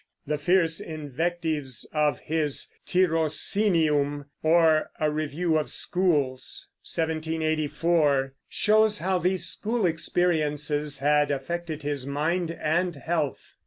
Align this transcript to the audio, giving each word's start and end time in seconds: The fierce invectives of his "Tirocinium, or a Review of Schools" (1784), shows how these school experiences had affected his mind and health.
The 0.25 0.39
fierce 0.39 0.79
invectives 0.79 1.87
of 1.93 2.21
his 2.21 2.71
"Tirocinium, 2.87 4.25
or 4.41 4.89
a 4.99 5.11
Review 5.11 5.59
of 5.59 5.69
Schools" 5.69 6.69
(1784), 6.81 8.33
shows 8.49 8.97
how 8.97 9.19
these 9.19 9.45
school 9.45 9.85
experiences 9.85 10.97
had 10.97 11.29
affected 11.29 11.83
his 11.83 12.07
mind 12.07 12.49
and 12.49 12.95
health. 12.95 13.57